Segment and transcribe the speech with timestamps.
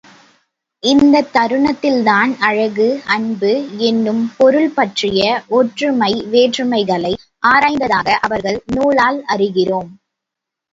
[0.83, 3.51] இந்தத் தருணத்தில்தான் அழகு, அன்பு
[3.89, 5.21] என்னும் பொருள்பற்றிய
[5.59, 7.13] ஒற்றுமை வேற்றுமைகளை
[7.47, 9.91] ஆராய்ந்ததாக அவர்கள் நூலால் அறிகிறோம்.